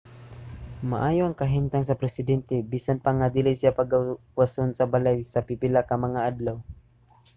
maayo 0.91 1.21
ang 1.25 1.39
kahimtang 1.41 1.85
sa 1.85 1.99
presidente 2.01 2.55
bisan 2.73 2.97
pa 3.03 3.11
nga 3.17 3.27
dili 3.35 3.51
siya 3.55 3.77
pagawason 3.79 4.69
sa 4.73 4.85
balay 4.93 5.17
sa 5.31 5.45
pipila 5.47 5.81
ka 5.89 5.95
mga 6.05 6.19
adlaw 6.29 6.57